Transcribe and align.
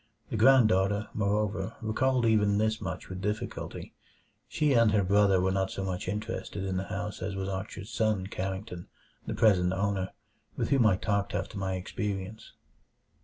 The 0.31 0.35
granddaughter, 0.35 1.09
moreover, 1.13 1.75
recalled 1.79 2.25
even 2.25 2.57
this 2.57 2.81
much 2.81 3.07
with 3.07 3.21
difficulty. 3.21 3.93
She 4.47 4.73
and 4.73 4.91
her 4.93 5.03
brother 5.03 5.39
were 5.39 5.51
not 5.51 5.69
so 5.69 5.83
much 5.85 6.07
interested 6.07 6.63
in 6.63 6.77
the 6.77 6.85
house 6.85 7.21
as 7.21 7.35
was 7.35 7.47
Archer's 7.47 7.91
son 7.91 8.25
Carrington, 8.25 8.87
the 9.27 9.35
present 9.35 9.73
owner, 9.73 10.09
with 10.55 10.69
whom 10.69 10.87
I 10.87 10.95
talked 10.95 11.35
after 11.35 11.55
my 11.55 11.75
experience. 11.75 12.53